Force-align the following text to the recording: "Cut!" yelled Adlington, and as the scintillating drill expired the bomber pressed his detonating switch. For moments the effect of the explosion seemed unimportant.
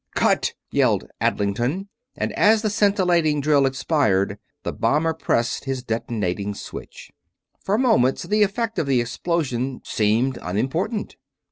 "Cut!" 0.15 0.55
yelled 0.71 1.07
Adlington, 1.21 1.87
and 2.17 2.33
as 2.33 2.63
the 2.63 2.71
scintillating 2.71 3.39
drill 3.39 3.67
expired 3.67 4.39
the 4.63 4.73
bomber 4.73 5.13
pressed 5.13 5.65
his 5.65 5.83
detonating 5.83 6.55
switch. 6.55 7.11
For 7.59 7.77
moments 7.77 8.23
the 8.23 8.41
effect 8.41 8.79
of 8.79 8.87
the 8.87 8.99
explosion 8.99 9.81
seemed 9.85 10.39
unimportant. 10.41 11.17